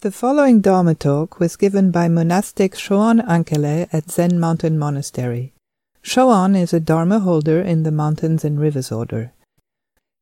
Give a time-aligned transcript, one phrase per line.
[0.00, 5.54] The following Dharma talk was given by monastic Shoan Ankele at Zen Mountain Monastery.
[6.02, 9.32] Shoan is a Dharma holder in the Mountains and Rivers Order.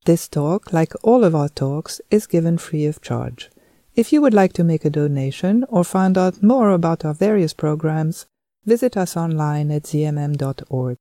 [0.05, 3.51] This talk, like all of our talks, is given free of charge.
[3.97, 7.53] If you would like to make a donation or find out more about our various
[7.53, 8.27] programs,
[8.65, 10.97] visit us online at zmm.org.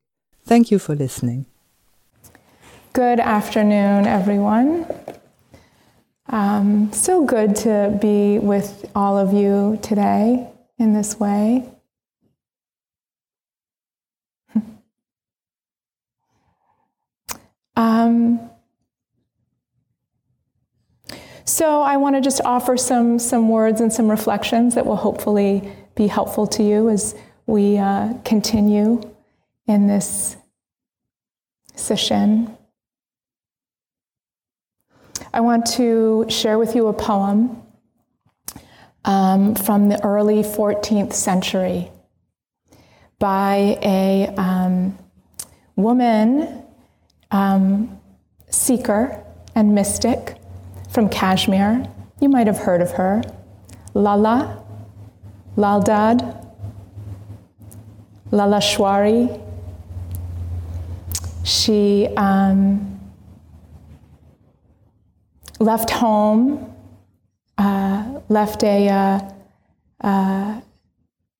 [0.45, 1.45] Thank you for listening.
[2.93, 4.87] Good afternoon, everyone.
[6.27, 10.47] Um, so good to be with all of you today
[10.79, 11.69] in this way.
[17.75, 18.39] um,
[21.45, 25.69] so I want to just offer some some words and some reflections that will hopefully
[25.95, 29.01] be helpful to you as we uh, continue
[29.67, 30.37] in this
[31.75, 32.57] session.
[35.35, 37.59] I want to share with you a poem
[39.03, 41.89] um, from the early 14th century
[43.17, 44.95] by a um,
[45.75, 46.63] woman
[47.31, 47.99] um,
[48.51, 49.23] seeker
[49.55, 50.35] and mystic
[50.91, 51.83] from Kashmir.
[52.21, 53.23] You might have heard of her,
[53.95, 54.63] Lala,
[55.57, 56.47] Laldas,
[58.31, 59.41] Lalleshwari.
[61.43, 62.92] She um,
[65.63, 66.73] left home,
[67.57, 69.31] uh, left a uh,
[70.01, 70.61] uh,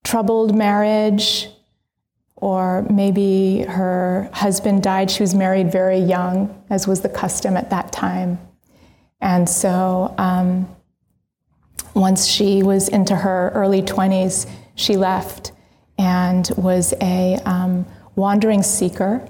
[0.03, 1.49] troubled marriage,
[2.35, 5.09] or maybe her husband died.
[5.09, 8.39] She was married very young, as was the custom at that time.
[9.21, 10.67] And so um,
[11.93, 15.53] once she was into her early 20s, she left
[15.97, 17.85] and was a um,
[18.15, 19.25] wandering seeker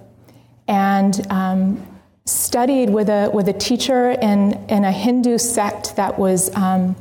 [0.68, 1.86] and um,
[2.26, 6.96] studied with a, with a teacher in, in a Hindu sect that was um,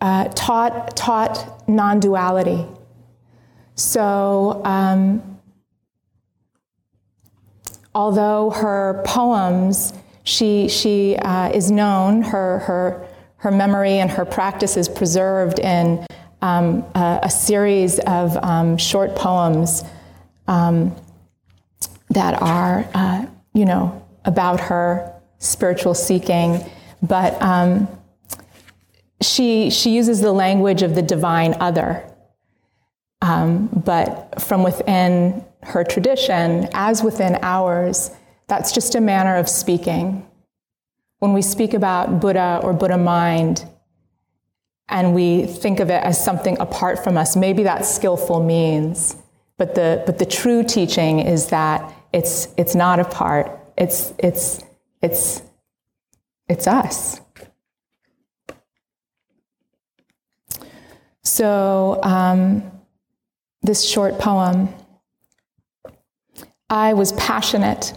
[0.00, 2.66] uh, taught, taught non duality.
[3.76, 5.40] So, um,
[7.94, 9.92] although her poems,
[10.24, 16.04] she, she uh, is known, her, her, her memory and her practice is preserved in
[16.42, 19.82] um, a, a, series of um, short poems
[20.46, 20.94] um,
[22.10, 26.64] that are, uh, you know, about her spiritual seeking,
[27.02, 27.88] but um,
[29.20, 32.08] she, she uses the language of the divine other.
[33.22, 38.10] Um, but from within her tradition, as within ours,
[38.48, 40.26] that's just a manner of speaking.
[41.20, 43.66] When we speak about Buddha or Buddha mind,
[44.88, 49.16] and we think of it as something apart from us, maybe that's skillful means.
[49.56, 54.62] But the, but the true teaching is that it's, it's not apart, it's, it's,
[55.02, 55.42] it's,
[56.48, 57.20] it's us.
[61.22, 62.70] So, um,
[63.62, 64.68] this short poem
[66.68, 67.92] I was passionate,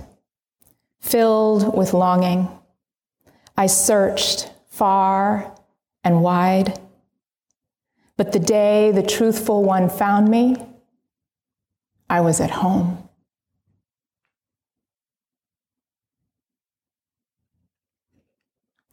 [0.99, 2.47] filled with longing.
[3.55, 5.55] I searched far
[6.03, 6.79] and wide.
[8.17, 10.57] But the day the truthful one found me,
[12.09, 13.06] I was at home.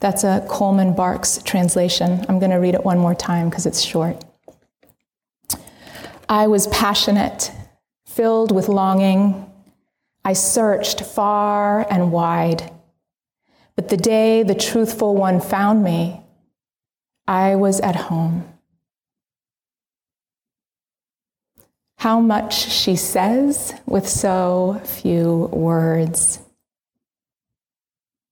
[0.04, 2.26] That's a Coleman Barks translation.
[2.28, 4.22] I'm going to read it one more time because it's short.
[6.28, 7.50] I was passionate,
[8.04, 9.50] filled with longing.
[10.22, 12.70] I searched far and wide.
[13.76, 16.20] But the day the truthful one found me,
[17.26, 18.46] I was at home.
[21.96, 26.43] How much she says with so few words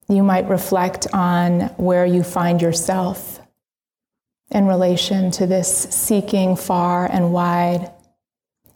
[0.08, 3.40] you might reflect on where you find yourself
[4.50, 7.90] in relation to this seeking far and wide,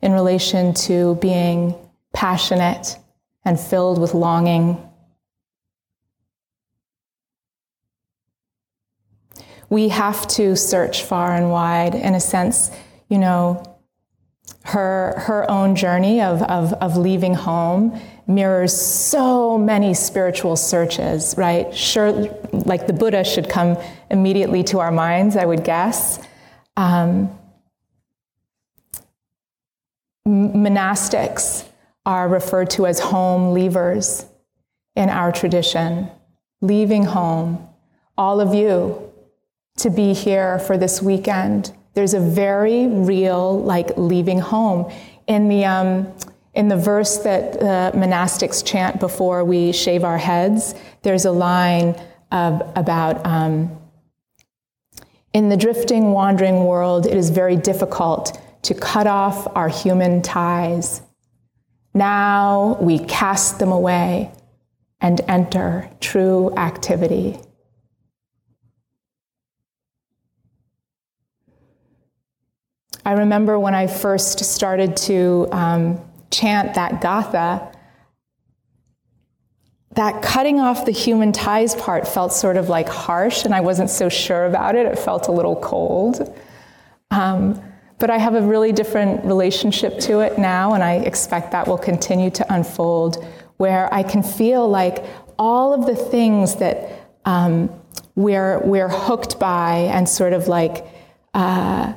[0.02, 1.74] in relation to being
[2.14, 2.96] passionate
[3.44, 4.82] and filled with longing.
[9.68, 11.94] We have to search far and wide.
[11.94, 12.70] In a sense,
[13.08, 13.78] you know,
[14.64, 21.74] her, her own journey of, of, of leaving home mirrors so many spiritual searches, right?
[21.74, 22.12] Sure,
[22.52, 23.76] like the Buddha should come
[24.10, 26.18] immediately to our minds, I would guess.
[26.76, 27.30] Um,
[30.26, 31.66] monastics
[32.04, 34.26] are referred to as home leavers
[34.96, 36.08] in our tradition,
[36.60, 37.68] leaving home.
[38.18, 39.12] All of you
[39.76, 41.72] to be here for this weekend.
[41.94, 44.90] There's a very real, like, leaving home.
[45.26, 46.12] In the, um,
[46.56, 51.94] in the verse that the monastics chant before we shave our heads, there's a line
[52.32, 53.78] of, about um,
[55.34, 61.02] In the drifting, wandering world, it is very difficult to cut off our human ties.
[61.92, 64.32] Now we cast them away
[64.98, 67.38] and enter true activity.
[73.04, 76.00] I remember when I first started to um,
[76.30, 77.72] chant that gatha,
[79.92, 83.90] that cutting off the human ties part felt sort of like harsh, and I wasn't
[83.90, 84.86] so sure about it.
[84.86, 86.38] It felt a little cold.
[87.10, 87.62] Um,
[87.98, 91.78] but I have a really different relationship to it now, and I expect that will
[91.78, 93.24] continue to unfold
[93.56, 95.02] where I can feel like
[95.38, 96.90] all of the things that
[97.24, 97.70] um,
[98.16, 100.86] we're, we're hooked by and sort of like
[101.32, 101.94] uh,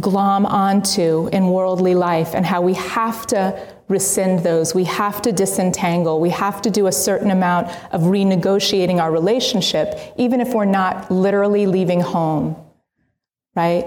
[0.00, 3.58] glom onto in worldly life, and how we have to
[3.88, 4.74] rescind those.
[4.74, 6.20] We have to disentangle.
[6.20, 11.10] We have to do a certain amount of renegotiating our relationship, even if we're not
[11.10, 12.56] literally leaving home,
[13.56, 13.86] right?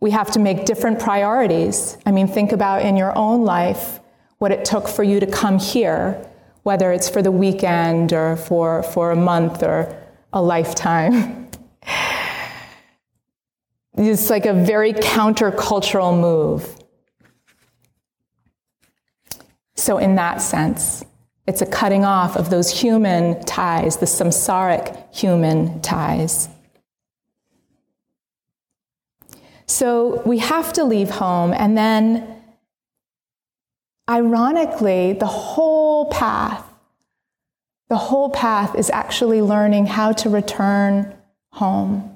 [0.00, 1.96] We have to make different priorities.
[2.04, 4.00] I mean, think about in your own life
[4.38, 6.22] what it took for you to come here,
[6.62, 9.96] whether it's for the weekend or for, for a month or
[10.32, 11.48] a lifetime.
[13.96, 16.78] it's like a very countercultural move.
[19.74, 21.04] So, in that sense,
[21.46, 26.48] it's a cutting off of those human ties, the samsaric human ties.
[29.66, 32.42] So, we have to leave home, and then,
[34.08, 36.64] ironically, the whole path,
[37.88, 41.14] the whole path is actually learning how to return
[41.52, 42.11] home,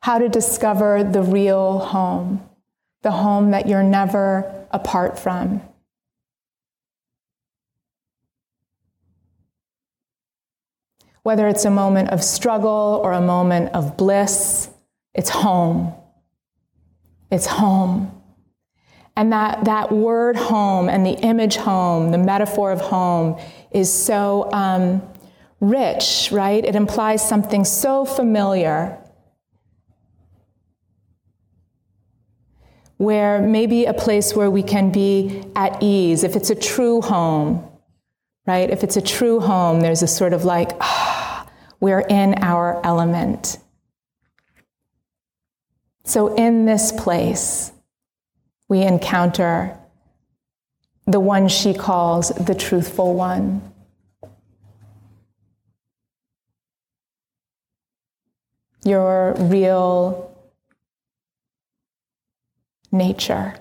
[0.00, 2.48] how to discover the real home,
[3.02, 5.62] the home that you're never apart from.
[11.22, 14.70] Whether it's a moment of struggle or a moment of bliss,
[15.14, 15.92] it's home.
[17.30, 18.14] It's home.
[19.16, 23.38] And that, that word home and the image home, the metaphor of home,
[23.72, 25.02] is so um,
[25.60, 26.64] rich, right?
[26.64, 28.96] It implies something so familiar.
[32.98, 37.68] Where maybe a place where we can be at ease, if it's a true home,
[38.46, 38.70] right?
[38.70, 41.48] If it's a true home, there's a sort of like, ah,
[41.80, 43.58] we're in our element.
[46.04, 47.72] So, in this place,
[48.68, 49.78] we encounter
[51.06, 53.62] the one she calls the truthful one.
[58.84, 60.27] Your real
[62.90, 63.54] nature.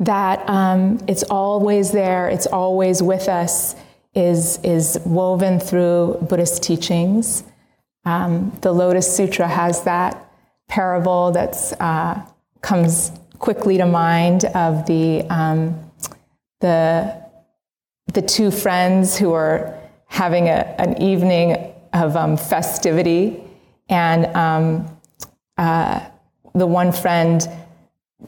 [0.00, 3.74] that um, it's always there, it's always with us,
[4.14, 7.44] is, is woven through Buddhist teachings.
[8.04, 10.32] Um, the Lotus Sutra has that
[10.68, 12.22] parable that uh,
[12.60, 15.90] comes quickly to mind of the, um,
[16.60, 17.22] the,
[18.12, 23.40] the two friends who are having a, an evening of um, festivity,
[23.88, 24.98] and um,
[25.56, 26.00] uh,
[26.54, 27.48] the one friend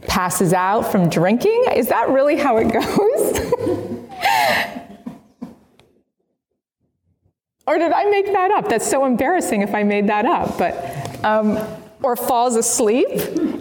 [0.03, 1.65] passes out from drinking?
[1.75, 2.87] Is that really how it goes?
[7.67, 8.69] or did I make that up?
[8.69, 10.57] That's so embarrassing if I made that up.
[10.59, 11.59] But um,
[12.03, 13.07] or falls asleep.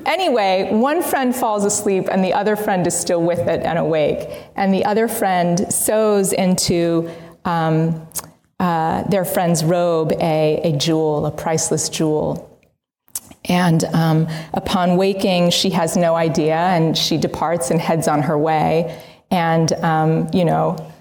[0.05, 4.29] Anyway, one friend falls asleep and the other friend is still with it and awake.
[4.55, 7.10] And the other friend sews into
[7.46, 8.08] um,
[8.60, 12.46] uh, their friend's robe a, a jewel, a priceless jewel.
[13.46, 18.38] And um, upon waking, she has no idea, and she departs and heads on her
[18.38, 19.01] way.
[19.31, 20.91] And um, you know,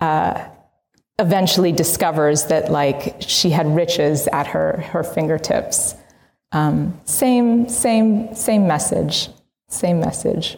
[0.00, 0.48] uh,
[1.18, 5.94] eventually discovers that like she had riches at her her fingertips.
[6.52, 9.28] Um, same same same message.
[9.68, 10.56] Same message.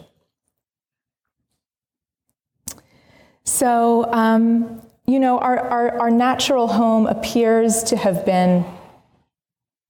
[3.43, 8.65] So um, you know, our, our our natural home appears to have been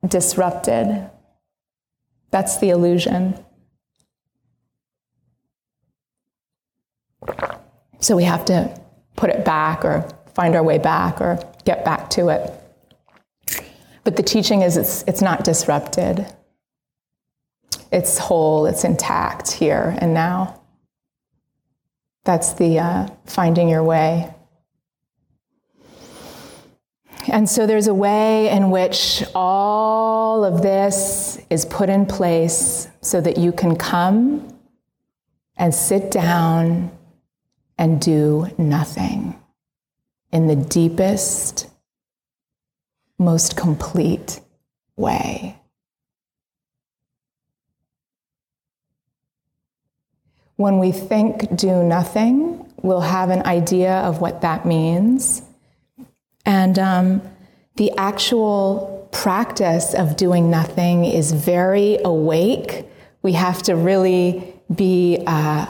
[0.08, 1.10] disrupted
[2.32, 3.44] that's the illusion.
[8.00, 8.80] So we have to
[9.16, 12.54] put it back or find our way back or get back to it.
[14.04, 16.32] But the teaching is it's, it's not disrupted,
[17.92, 20.62] it's whole, it's intact here and now.
[22.24, 24.34] That's the uh, finding your way.
[27.29, 33.19] And so there's a way in which all of this is put in place so
[33.22, 34.57] that you can come
[35.57, 36.91] and sit down
[37.77, 39.36] and do nothing.
[40.31, 41.69] in the deepest,
[43.17, 44.41] most complete
[44.96, 45.60] way.
[50.57, 55.41] When we think do nothing, we'll have an idea of what that means.
[56.48, 57.22] And um,
[57.75, 62.88] the actual practice of doing nothing is very awake.
[63.22, 65.68] We have to really be uh,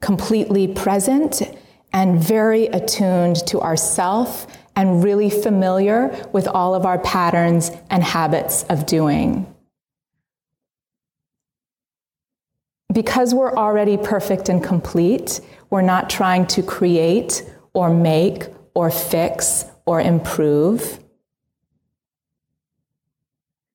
[0.00, 1.42] completely present
[1.92, 4.46] and very attuned to ourself
[4.76, 9.52] and really familiar with all of our patterns and habits of doing.
[12.92, 19.64] Because we're already perfect and complete, we're not trying to create or make or fix
[19.86, 20.98] or improve.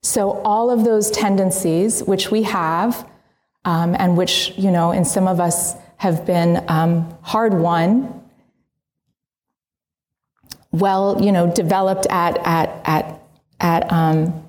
[0.02, 3.10] So, all of those tendencies, which we have,
[3.66, 8.24] um, and which, you know, in some of us have been um, hard won,
[10.72, 13.22] well, you know, developed at, at, at,
[13.60, 14.46] at um,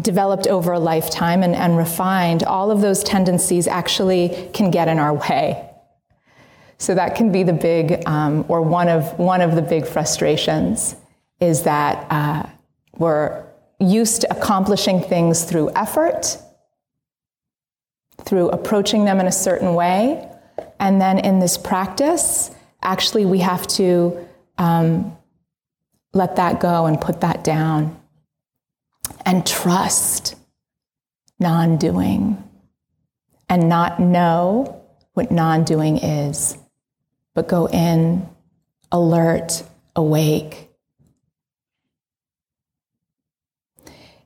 [0.00, 4.98] developed over a lifetime and, and refined, all of those tendencies actually can get in
[4.98, 5.68] our way.
[6.82, 10.96] So that can be the big, um, or one of, one of the big frustrations
[11.38, 12.42] is that uh,
[12.96, 13.44] we're
[13.78, 16.38] used to accomplishing things through effort,
[18.22, 20.28] through approaching them in a certain way.
[20.80, 22.50] And then in this practice,
[22.82, 25.16] actually, we have to um,
[26.14, 27.96] let that go and put that down
[29.24, 30.34] and trust
[31.38, 32.42] non doing
[33.48, 36.58] and not know what non doing is,
[37.34, 38.28] but go in
[38.90, 39.62] alert,
[39.96, 40.68] awake.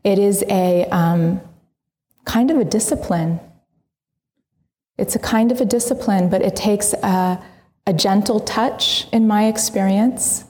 [0.05, 1.41] It is a um,
[2.25, 3.41] kind of a discipline.
[4.99, 7.43] It's a kind of a discipline, but it takes a,
[7.87, 10.45] a gentle touch, in my experience,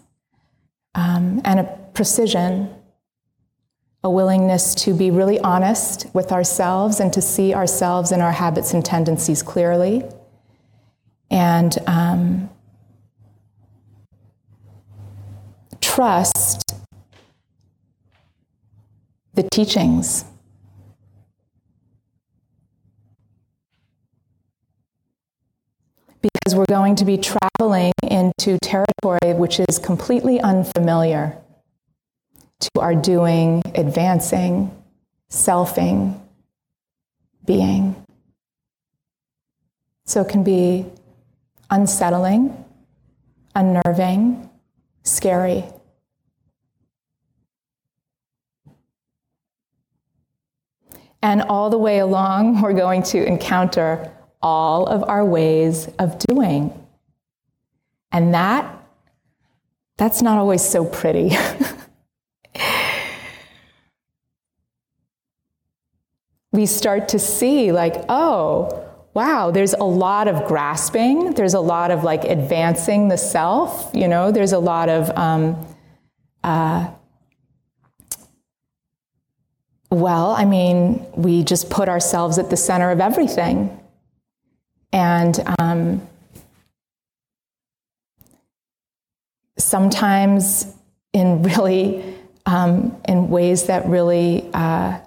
[0.95, 2.71] um, and a precision
[4.07, 8.73] a willingness to be really honest with ourselves and to see ourselves and our habits
[8.73, 10.05] and tendencies clearly.
[11.31, 12.49] And um,
[15.81, 16.75] trust
[19.35, 20.25] the teachings.
[26.21, 31.39] Because we're going to be traveling into territory which is completely unfamiliar
[32.61, 34.71] to our doing, advancing,
[35.31, 36.19] selfing,
[37.45, 37.95] being.
[40.07, 40.87] So it can be
[41.71, 42.65] unsettling,
[43.55, 44.49] unnerving,
[45.03, 45.65] scary.
[51.23, 56.73] And all the way along, we're going to encounter all of our ways of doing.
[58.13, 58.73] And that,
[59.97, 61.37] that's not always so pretty.
[66.53, 68.86] we start to see, like, oh,
[69.17, 71.33] wow, there's a lot of grasping.
[71.33, 75.67] There's a lot of like advancing the self, you know, there's a lot of, um,
[76.45, 76.91] uh,
[79.91, 83.81] well, I mean, we just put ourselves at the center of everything.
[84.93, 86.07] And um,
[89.57, 90.75] sometimes
[91.15, 92.05] in really,
[92.45, 95.01] um, in ways that really uh,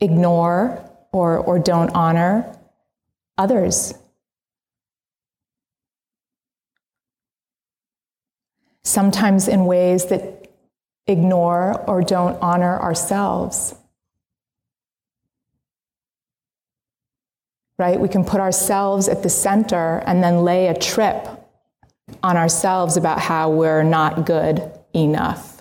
[0.00, 2.56] ignore or, or don't honor
[3.38, 3.94] others.
[8.82, 10.50] Sometimes in ways that
[11.06, 13.74] ignore or don't honor ourselves.
[17.78, 17.98] Right?
[17.98, 21.26] We can put ourselves at the center and then lay a trip
[22.22, 25.53] on ourselves about how we're not good enough.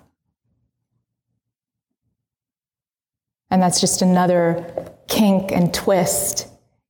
[3.54, 4.66] And that's just another
[5.08, 6.48] kink and twist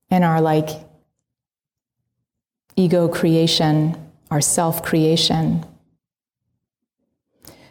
[0.10, 0.70] in our like
[2.77, 3.98] ego creation,
[4.32, 5.65] our self creation.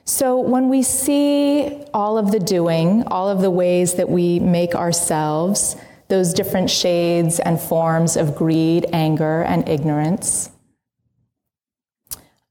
[0.04, 4.74] So when we see all of the doing, all of the ways that we make
[4.74, 5.74] ourselves,
[6.08, 10.50] those different shades and forms of greed, anger, and ignorance,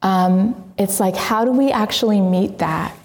[0.02, 2.98] um, it's like, how do we actually meet that?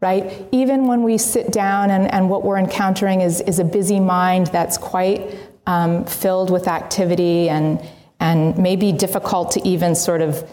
[0.00, 0.46] Right?
[0.52, 4.48] Even when we sit down and, and what we're encountering is, is a busy mind
[4.48, 5.34] that's quite
[5.66, 7.80] um, filled with activity and,
[8.20, 10.48] and maybe difficult to even sort of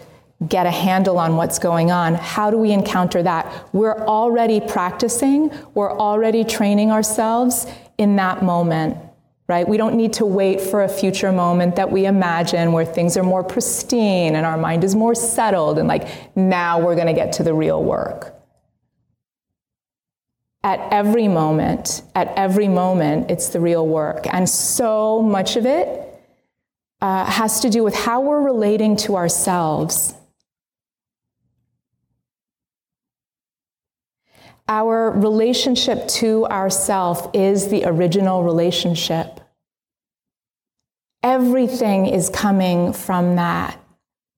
[0.48, 2.14] get a handle on what's going on.
[2.14, 3.68] How do we encounter that?
[3.72, 7.66] We're already practicing, we're already training ourselves
[7.98, 8.96] in that moment
[9.48, 9.68] right?
[9.68, 13.22] We don't need to wait for a future moment that we imagine where things are
[13.22, 17.34] more pristine and our mind is more settled and like now we're going to get
[17.34, 18.34] to the real work.
[20.64, 24.26] At every moment, at every moment, it's the real work.
[24.32, 26.08] And so much of it
[27.00, 30.14] uh, has to do with how we're relating to ourselves.
[34.68, 39.40] Our relationship to ourself is the original relationship.
[41.24, 43.80] Everything is coming from that,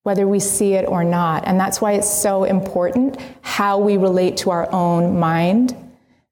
[0.05, 1.47] whether we see it or not.
[1.47, 5.77] And that's why it's so important how we relate to our own mind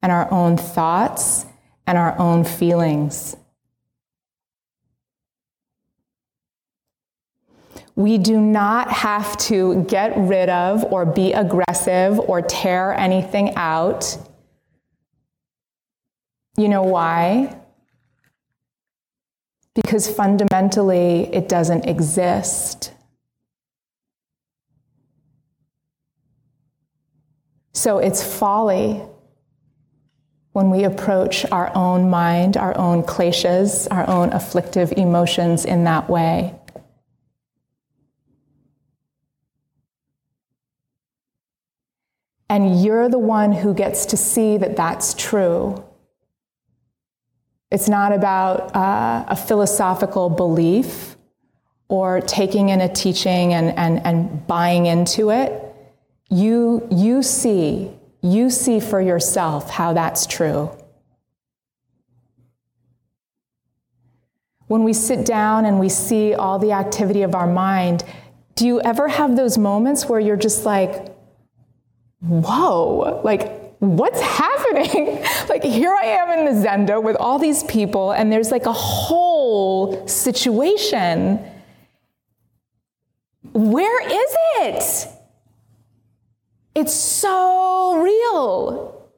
[0.03, 1.47] and our own thoughts
[1.87, 3.37] and our own feelings.
[7.95, 14.17] We do not have to get rid of or be aggressive or tear anything out.
[16.57, 17.59] You know why?
[19.75, 22.93] Because fundamentally it doesn't exist.
[27.75, 29.03] So it's folly
[30.53, 36.09] when we approach our own mind, our own kleshas, our own afflictive emotions in that
[36.11, 36.55] way.
[42.51, 45.83] And you're the one who gets to see that that's true.
[47.71, 51.17] It's not about uh, a philosophical belief
[51.89, 55.63] or taking in a teaching and, and, and buying into it.
[56.29, 57.91] You, you see,
[58.23, 60.71] you see for yourself how that's true.
[64.69, 68.05] When we sit down and we see all the activity of our mind,
[68.55, 71.15] do you ever have those moments where you're just like,
[72.21, 75.23] whoa, like, what's happening?
[75.49, 78.73] like, here I am in the Zendo with all these people, and there's like a
[78.73, 81.39] whole situation.
[83.53, 85.09] Where is it?
[86.75, 89.11] It's so real.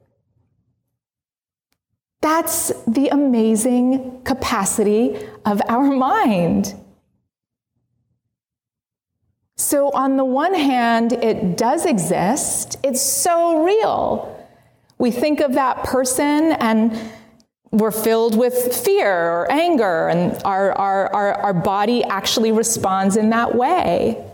[2.21, 6.75] That's the amazing capacity of our mind.
[9.57, 14.31] So, on the one hand, it does exist, it's so real.
[14.99, 16.99] We think of that person and
[17.71, 23.31] we're filled with fear or anger, and our, our, our, our body actually responds in
[23.31, 24.25] that way.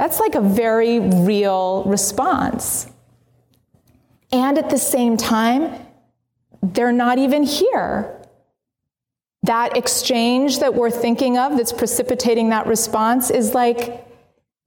[0.00, 2.86] That's like a very real response.
[4.32, 5.74] And at the same time,
[6.62, 8.18] they're not even here.
[9.42, 14.06] That exchange that we're thinking of that's precipitating that response is like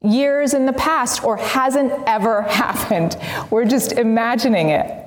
[0.04, 3.18] years in the past or hasn't ever happened.
[3.50, 5.04] We're just imagining it.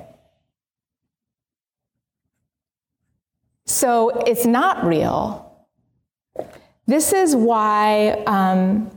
[3.65, 5.65] So it's not real.
[6.85, 8.91] This is why um,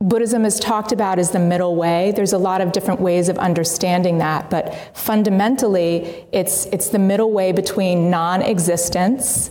[0.00, 2.12] Buddhism is talked about as the middle way.
[2.16, 7.30] There's a lot of different ways of understanding that, but fundamentally, it's, it's the middle
[7.30, 9.50] way between non existence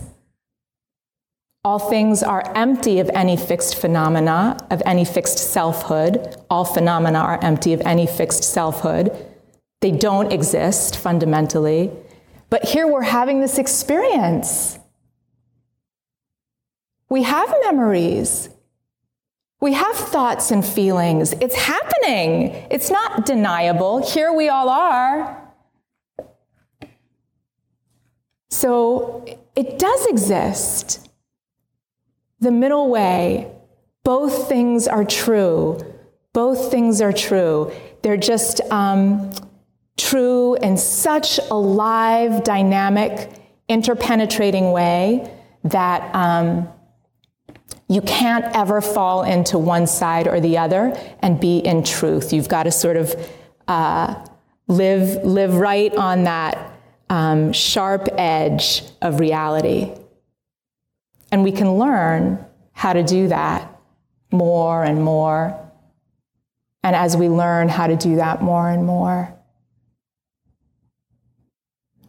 [1.62, 6.34] all things are empty of any fixed phenomena, of any fixed selfhood.
[6.48, 9.10] All phenomena are empty of any fixed selfhood.
[9.82, 11.90] They don't exist fundamentally.
[12.48, 14.78] But here we're having this experience.
[17.10, 18.48] We have memories.
[19.60, 21.34] We have thoughts and feelings.
[21.34, 22.66] It's happening.
[22.70, 24.06] It's not deniable.
[24.06, 25.36] Here we all are.
[28.48, 31.10] So it does exist
[32.40, 33.52] the middle way,
[34.02, 35.78] both things are true.
[36.32, 37.70] Both things are true.
[38.02, 39.30] They're just um,
[39.98, 43.30] true in such a live, dynamic,
[43.68, 45.30] interpenetrating way
[45.64, 46.68] that um,
[47.90, 52.32] you can't ever fall into one side or the other and be in truth.
[52.32, 53.28] You've got to sort of
[53.66, 54.14] uh,
[54.68, 56.72] live, live right on that
[57.08, 59.92] um, sharp edge of reality.
[61.32, 63.80] And we can learn how to do that
[64.30, 65.58] more and more.
[66.84, 69.36] And as we learn how to do that more and more,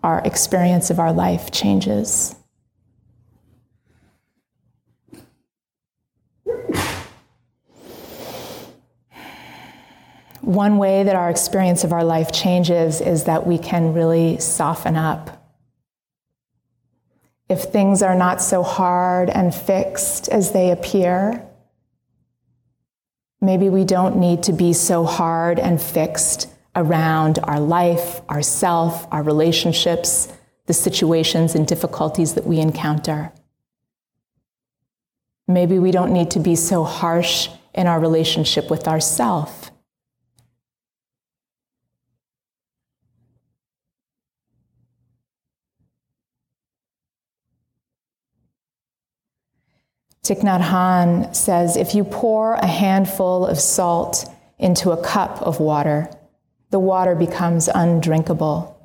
[0.03, 2.35] our experience of our life changes.
[10.41, 14.95] One way that our experience of our life changes is that we can really soften
[14.95, 15.41] up
[17.51, 21.45] if things are not so hard and fixed as they appear,
[23.41, 29.05] maybe we don't need to be so hard and fixed around our life, our self,
[29.11, 30.33] our relationships, the
[30.67, 33.33] the situations and difficulties that we encounter.
[35.45, 39.71] Maybe we don't need to be so harsh in our relationship with ourself.
[50.31, 55.59] Thich Nhat Hanh says if you pour a handful of salt into a cup of
[55.59, 56.09] water,
[56.69, 58.77] the water becomes undrinkable.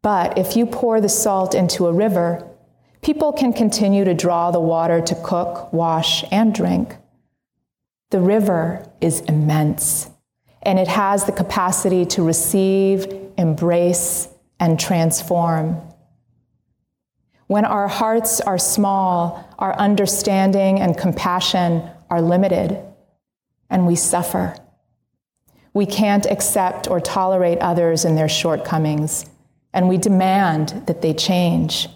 [0.00, 2.42] But if you pour the salt into a river,
[3.02, 6.96] people can continue to draw the water to cook, wash, and drink.
[8.10, 10.08] The river is immense,
[10.62, 13.06] and it has the capacity to receive,
[13.36, 15.82] embrace, and transform.
[17.46, 22.82] When our hearts are small, our understanding and compassion are limited,
[23.68, 24.56] and we suffer.
[25.74, 29.26] We can't accept or tolerate others and their shortcomings,
[29.72, 31.88] and we demand that they change.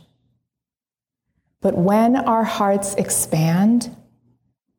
[1.61, 3.95] But when our hearts expand,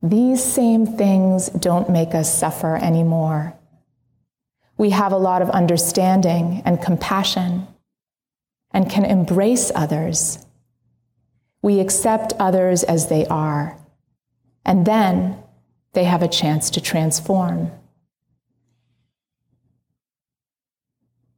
[0.02, 3.58] these same things don't make us suffer anymore.
[4.78, 7.68] We have a lot of understanding and compassion
[8.72, 10.46] and can embrace others.
[11.62, 13.78] We accept others as they are,
[14.66, 15.38] and then
[15.94, 17.72] they have a chance to transform.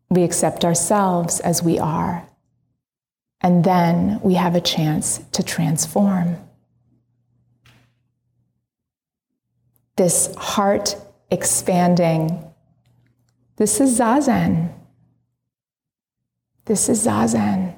[0.09, 2.27] We accept ourselves as we are,
[3.41, 6.37] and then we have a chance to transform.
[9.95, 10.95] This heart
[11.29, 12.43] expanding,
[13.55, 14.73] this is Zazen.
[16.65, 17.75] This is Zazen.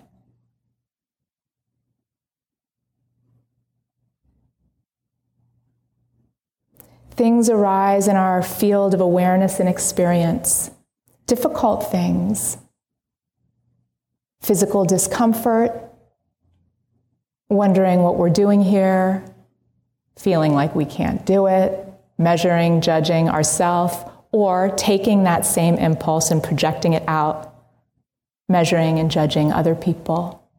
[7.16, 10.72] Things arise in our field of awareness and experience.
[11.28, 12.58] Difficult things,
[14.42, 15.72] physical discomfort,
[17.50, 19.24] wondering what we're doing here,
[20.18, 23.96] feeling like we can't do it, measuring, judging ourselves,
[24.32, 27.54] or taking that same impulse and projecting it out,
[28.50, 30.50] measuring and judging other people.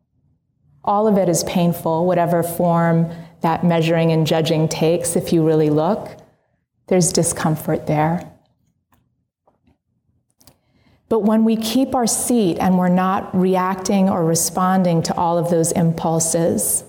[0.84, 5.68] All of it is painful, whatever form that measuring and judging takes, if you really
[5.68, 6.23] look.
[6.86, 8.30] There's discomfort there.
[11.08, 15.50] But when we keep our seat and we're not reacting or responding to all of
[15.50, 16.84] those impulses,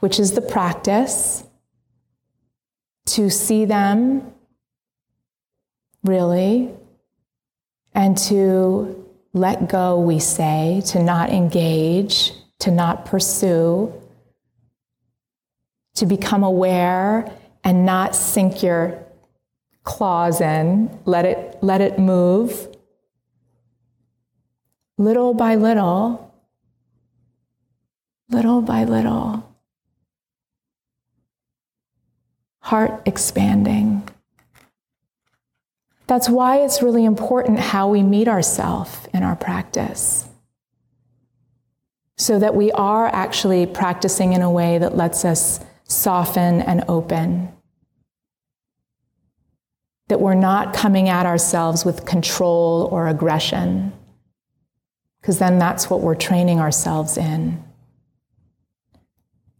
[0.00, 1.44] which is the practice,
[3.06, 4.32] to see them
[6.02, 6.70] really,
[7.94, 13.92] and to let go, we say, to not engage, to not pursue,
[15.94, 17.30] to become aware
[17.66, 18.96] and not sink your
[19.82, 22.68] claws in, let it, let it move
[24.96, 26.32] little by little,
[28.30, 29.52] little by little,
[32.60, 34.08] heart expanding.
[36.06, 40.28] That's why it's really important how we meet ourselves in our practice.
[42.16, 47.52] So that we are actually practicing in a way that lets us soften and open.
[50.08, 53.92] That we're not coming at ourselves with control or aggression
[55.26, 57.64] because then that's what we're training ourselves in.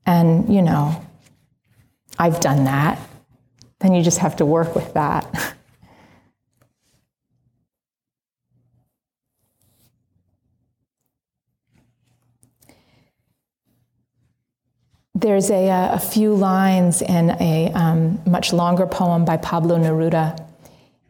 [0.06, 1.04] And, you know,
[2.16, 3.00] I've done that.
[3.80, 5.54] Then you just have to work with that.
[15.16, 20.38] There's a, a, few lines in a um, much longer poem by Pablo Neruda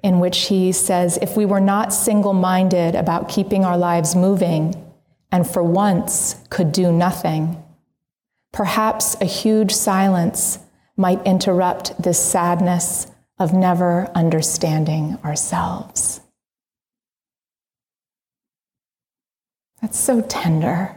[0.05, 4.81] in which he says, If we were not single minded about keeping our lives moving
[5.33, 7.61] and for once could do nothing,
[8.53, 10.61] perhaps a huge silence
[10.97, 13.09] might interrupt this sadness
[13.41, 16.21] of never understanding ourselves.
[19.83, 20.97] That's so tender.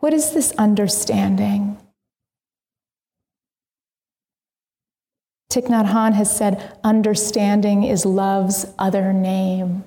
[0.00, 1.78] What is this understanding?
[5.50, 9.84] Thich Nhat Hanh has said, understanding is love's other name.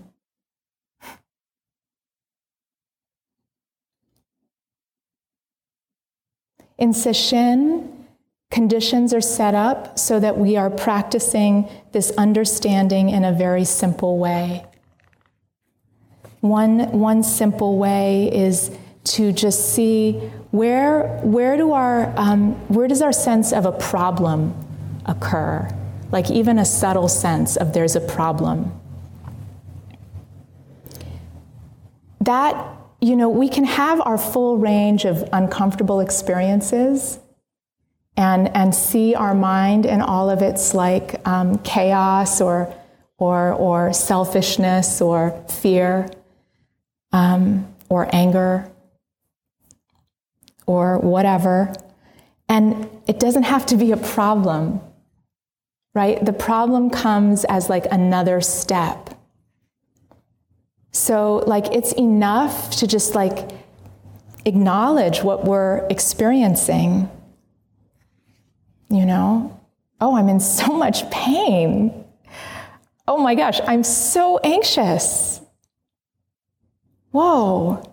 [6.78, 7.88] In Sesshin,
[8.52, 14.18] conditions are set up so that we are practicing this understanding in a very simple
[14.20, 14.66] way.
[16.42, 18.70] One, one simple way is
[19.06, 20.14] to just see
[20.52, 24.56] where, where, do our, um, where does our sense of a problem
[25.06, 25.70] occur,
[26.12, 28.72] like even a subtle sense of there's a problem.
[32.26, 37.20] that, you know, we can have our full range of uncomfortable experiences
[38.16, 42.74] and, and see our mind in all of its like um, chaos or,
[43.18, 46.10] or, or selfishness or fear
[47.12, 48.70] um, or anger
[50.66, 51.74] or whatever.
[52.50, 54.82] And it doesn't have to be a problem,
[55.94, 56.24] right?
[56.24, 59.10] The problem comes as like another step.
[60.92, 63.50] So, like, it's enough to just like
[64.46, 67.10] acknowledge what we're experiencing.
[68.90, 69.60] You know,
[70.00, 72.06] oh, I'm in so much pain.
[73.08, 75.42] Oh my gosh, I'm so anxious.
[77.12, 77.84] Whoa,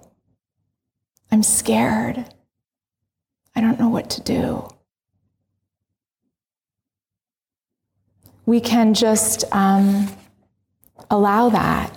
[1.32, 2.24] I'm scared.
[3.60, 4.66] I don't know what to do.
[8.46, 10.08] We can just um,
[11.10, 11.94] allow that.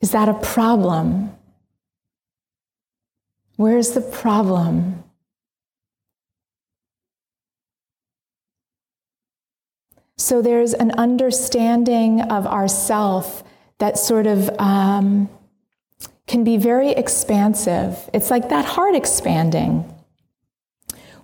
[0.00, 1.32] Is that a problem?
[3.54, 5.04] Where's the problem?
[10.18, 13.44] So there's an understanding of ourself
[13.78, 15.28] that sort of um,
[16.26, 18.10] can be very expansive.
[18.12, 19.91] It's like that heart expanding.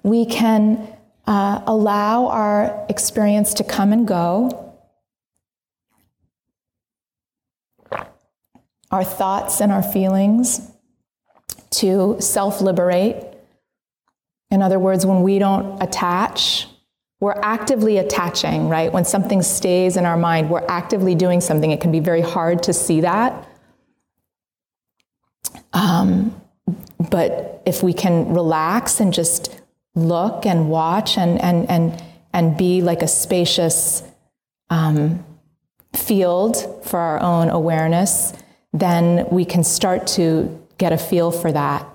[0.09, 0.89] We can
[1.27, 4.75] uh, allow our experience to come and go,
[8.91, 10.71] our thoughts and our feelings
[11.71, 13.23] to self liberate.
[14.51, 16.67] In other words, when we don't attach,
[17.21, 18.91] we're actively attaching, right?
[18.91, 21.71] When something stays in our mind, we're actively doing something.
[21.71, 23.47] It can be very hard to see that.
[25.75, 26.41] Um,
[27.11, 29.58] but if we can relax and just
[29.95, 34.03] look and watch and, and, and, and be like a spacious
[34.71, 35.25] um,
[35.95, 38.33] field for our own awareness,
[38.73, 41.87] then we can start to get a feel for that,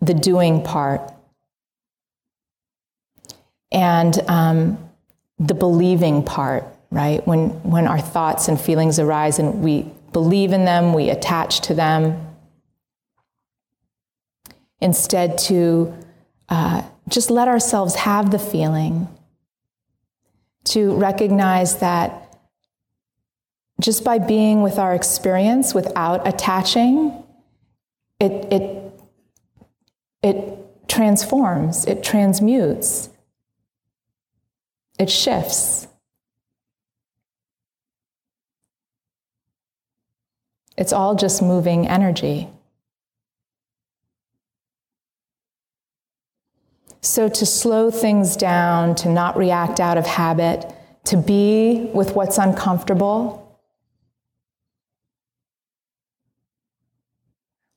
[0.00, 1.00] the doing part.
[3.70, 4.90] And um,
[5.38, 7.26] the believing part, right?
[7.26, 11.74] When, when our thoughts and feelings arise and we believe in them, we attach to
[11.74, 12.28] them,
[14.80, 15.94] instead to
[16.48, 19.08] uh, just let ourselves have the feeling,
[20.64, 22.38] to recognize that
[23.80, 27.24] just by being with our experience without attaching,
[28.20, 28.92] it, it,
[30.22, 33.08] it transforms, it transmutes,
[34.98, 35.88] it shifts.
[40.76, 42.48] It's all just moving energy.
[47.04, 50.72] So, to slow things down, to not react out of habit,
[51.06, 53.58] to be with what's uncomfortable,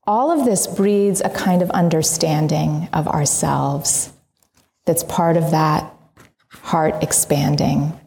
[0.06, 4.14] all of this breeds a kind of understanding of ourselves
[4.86, 5.92] that's part of that
[6.50, 8.00] heart expanding.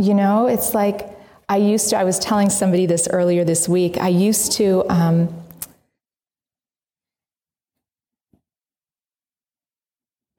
[0.00, 1.08] You know, it's like
[1.48, 4.84] I used to, I was telling somebody this earlier this week, I used to.
[4.88, 5.43] Um,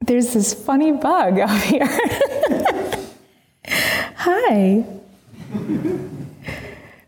[0.05, 1.87] There's this funny bug out here.
[4.17, 4.85] Hi.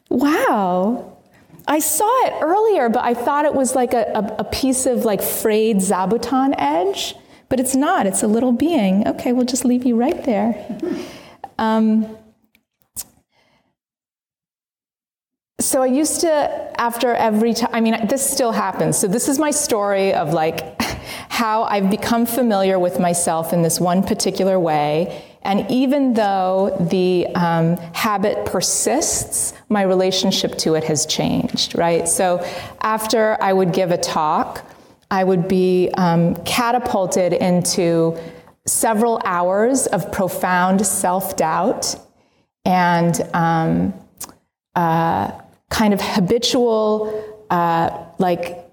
[0.10, 1.18] Wow.
[1.68, 5.06] I saw it earlier, but I thought it was like a, a, a, piece of
[5.06, 7.14] like frayed zabuton edge,
[7.50, 8.08] but it's not.
[8.08, 9.08] It's a little being.
[9.08, 10.56] Okay, we'll just leave you right there.
[11.60, 12.18] Um,
[15.60, 18.98] so I used to, after every time, I mean, this still happens.
[18.98, 20.80] So this is my story of like
[21.30, 25.24] how I've become familiar with myself in this one particular way.
[25.44, 32.08] And even though the um, habit persists, my relationship to it has changed, right?
[32.08, 32.46] So
[32.82, 34.66] after I would give a talk,
[35.10, 38.18] I would be um, catapulted into
[38.66, 41.96] several hours of profound self doubt
[42.66, 43.94] and um,
[44.76, 45.32] uh,
[45.70, 48.67] kind of habitual, uh, like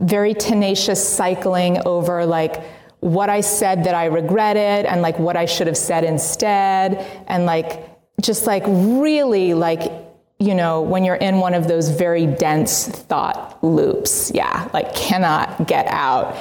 [0.00, 2.62] very tenacious cycling over like
[3.00, 6.94] what I said that I regretted and like what I should have said instead.
[7.26, 9.92] And like just like really like
[10.40, 15.68] you know when you're in one of those very dense thought loops yeah like cannot
[15.68, 16.36] get out.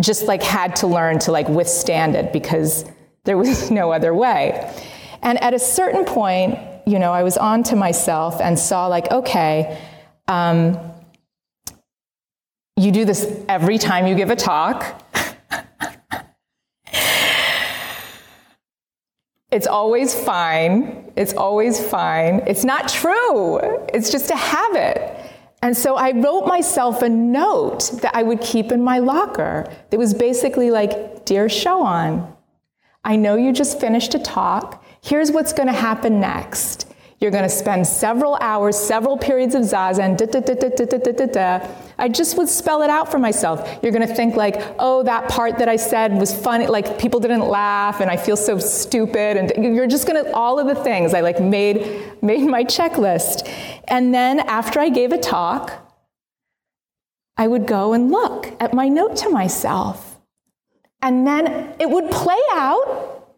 [0.00, 2.84] Just like had to learn to like withstand it because
[3.24, 4.72] there was no other way.
[5.22, 9.10] And at a certain point you know I was on to myself and saw like
[9.10, 9.80] okay
[10.28, 10.78] um,
[12.76, 15.02] you do this every time you give a talk.
[19.52, 21.12] It's always fine.
[21.14, 22.42] It's always fine.
[22.46, 23.58] It's not true.
[23.92, 25.30] It's just a habit.
[25.60, 29.98] And so I wrote myself a note that I would keep in my locker that
[29.98, 32.34] was basically like, Dear Shoan,
[33.04, 34.82] I know you just finished a talk.
[35.02, 36.91] Here's what's going to happen next.
[37.22, 40.84] You're going to spend several hours, several periods of zazen, da, da, da, da, da,
[40.84, 41.68] da, da, da.
[41.96, 43.78] I just would spell it out for myself.
[43.80, 47.20] You're going to think like, oh, that part that I said was funny, like people
[47.20, 49.36] didn't laugh and I feel so stupid.
[49.36, 51.14] And you're just going to, all of the things.
[51.14, 53.48] I like made, made my checklist.
[53.86, 55.94] And then after I gave a talk,
[57.36, 60.18] I would go and look at my note to myself.
[61.00, 63.28] And then it would play out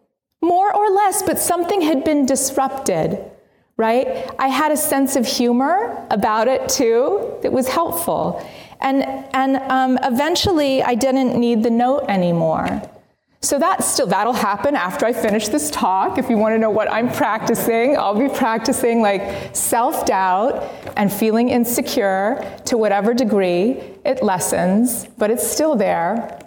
[0.40, 3.30] more or less, but something had been disrupted
[3.76, 4.30] right?
[4.38, 8.46] I had a sense of humor about it too that was helpful.
[8.80, 9.02] And,
[9.34, 12.82] and um, eventually I didn't need the note anymore.
[13.40, 16.16] So that still that'll happen after I finish this talk.
[16.16, 21.50] If you want to know what I'm practicing, I'll be practicing like self-doubt and feeling
[21.50, 26.40] insecure to whatever degree it lessens, but it's still there.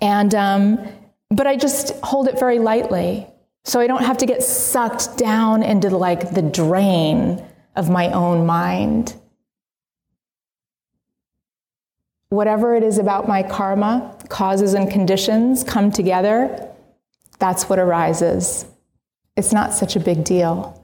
[0.00, 0.78] And um,
[1.30, 3.26] but I just hold it very lightly.
[3.68, 7.44] So I don't have to get sucked down into like the drain
[7.76, 9.14] of my own mind.
[12.30, 16.66] Whatever it is about my karma, causes and conditions come together,
[17.40, 18.64] that's what arises.
[19.36, 20.74] It's not such a big deal.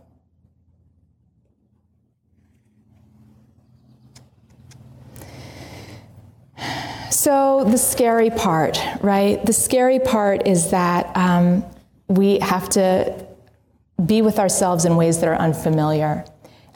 [7.10, 9.42] So, the scary part, right?
[9.46, 11.64] The scary part is that um,
[12.08, 13.26] we have to
[14.04, 16.24] be with ourselves in ways that are unfamiliar.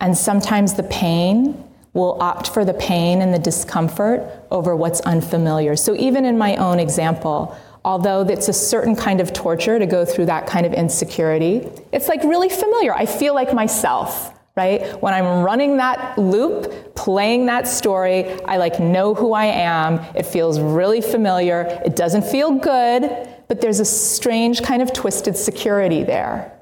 [0.00, 5.74] And sometimes the pain will opt for the pain and the discomfort over what's unfamiliar.
[5.74, 10.04] So, even in my own example, although it's a certain kind of torture to go
[10.04, 12.94] through that kind of insecurity, it's like really familiar.
[12.94, 15.00] I feel like myself, right?
[15.02, 20.00] When I'm running that loop, playing that story, I like know who I am.
[20.14, 21.80] It feels really familiar.
[21.84, 26.52] It doesn't feel good, but there's a strange kind of twisted security there.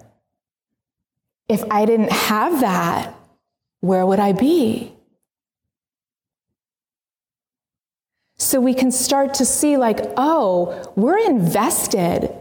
[1.49, 3.14] If I didn't have that,
[3.81, 4.92] where would I be?
[8.38, 12.33] So we can start to see, like, oh, we're invested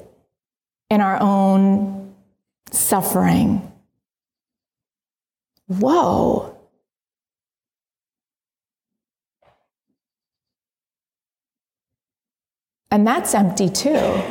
[0.90, 2.14] in our own
[2.72, 3.72] suffering.
[5.68, 6.55] Whoa.
[12.96, 14.22] And that's empty too.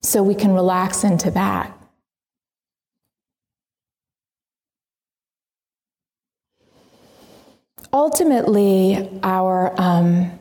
[0.00, 1.76] So we can relax into that.
[7.92, 10.38] Ultimately, our um,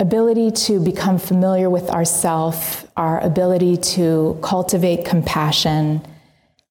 [0.00, 6.04] ability to become familiar with ourself, our ability to cultivate compassion,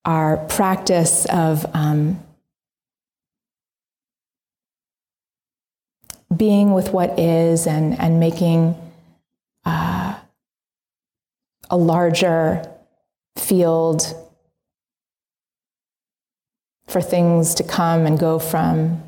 [0.03, 2.21] our practice of um,
[6.35, 8.75] being with what is and, and making
[9.65, 10.15] uh,
[11.69, 12.69] a larger
[13.37, 14.01] field
[16.87, 19.03] for things to come and go from.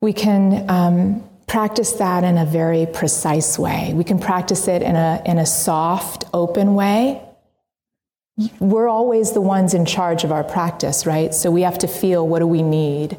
[0.00, 3.92] We can um, practice that in a very precise way.
[3.94, 7.20] We can practice it in a, in a soft, open way.
[8.58, 11.32] We're always the ones in charge of our practice, right?
[11.32, 13.16] So we have to feel what do we need?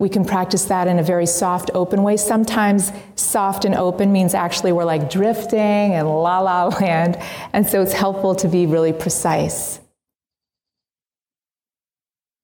[0.00, 2.16] We can practice that in a very soft, open way.
[2.16, 5.58] Sometimes soft and open means actually we're like drifting
[5.92, 7.18] and la la land.
[7.52, 9.78] And so it's helpful to be really precise,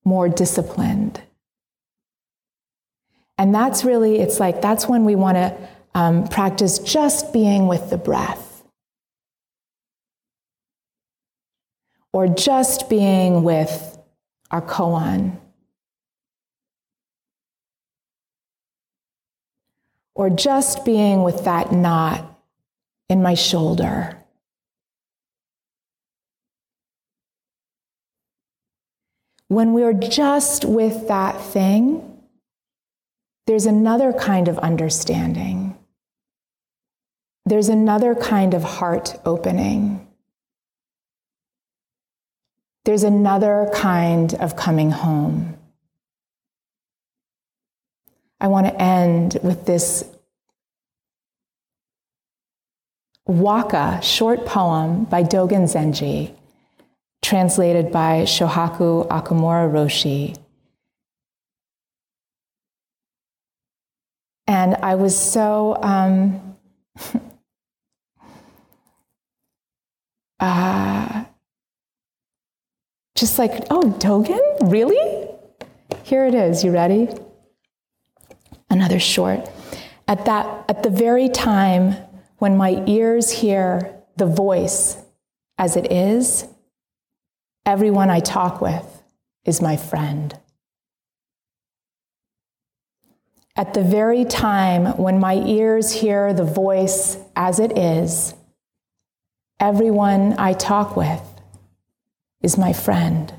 [0.05, 1.23] more disciplined.
[3.39, 5.57] And that's really, it's like, that's when we want to
[5.95, 8.65] um, practice just being with the breath.
[12.13, 13.99] Or just being with
[14.51, 15.39] our koan
[20.17, 22.25] or just being with that knot
[23.09, 24.17] in my shoulder.
[29.49, 32.19] When we're just with that thing,
[33.47, 35.79] there's another kind of understanding.
[37.45, 40.09] There's another kind of heart opening.
[42.87, 45.59] There's another kind of coming home.
[48.41, 50.05] I want to end with this
[53.27, 56.33] waka short poem by Dogen Zenji,
[57.23, 60.37] translated by Shohaku Okumura Roshi.
[64.47, 66.57] And I was so um,
[70.41, 71.25] uh,
[73.17, 74.71] just like, oh, Dogen?
[74.71, 75.29] Really?
[76.05, 76.63] Here it is.
[76.63, 77.09] You ready?
[78.71, 79.41] Another short.
[80.07, 81.97] At that, at the very time
[82.39, 84.99] when my ears hear the voice
[85.59, 86.47] as it is,
[87.65, 89.03] everyone I talk with
[89.45, 90.39] is my friend.
[93.57, 98.35] At the very time when my ears hear the voice as it is,
[99.59, 101.23] everyone I talk with
[102.43, 103.33] is my friend.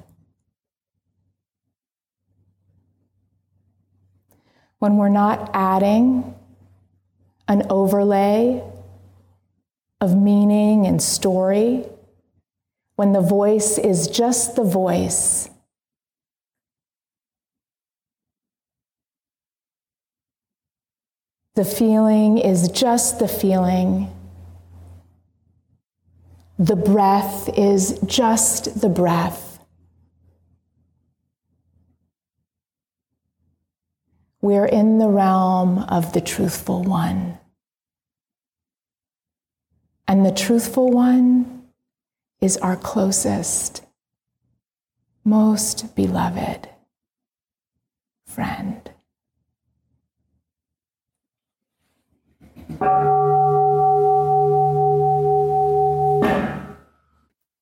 [4.80, 6.34] When we're not adding
[7.48, 8.64] an overlay
[10.00, 11.86] of meaning and story,
[12.96, 15.50] when the voice is just the voice.
[21.56, 24.12] The feeling is just the feeling.
[26.60, 29.60] The breath is just the breath.
[34.42, 37.37] We're in the realm of the truthful one.
[40.08, 41.64] And the truthful one
[42.40, 43.84] is our closest,
[45.26, 46.70] most beloved
[48.26, 48.90] friend.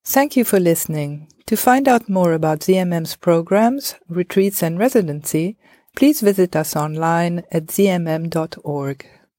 [0.08, 1.28] Thank you for listening.
[1.48, 5.58] To find out more about ZMM's programs, retreats, and residency,
[5.96, 9.06] please visit us online at zmm.org.